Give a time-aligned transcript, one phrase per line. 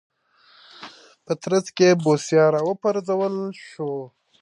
[1.25, 3.33] په ترڅ کې یې بوسیا راوپرځول
[3.67, 3.91] شو.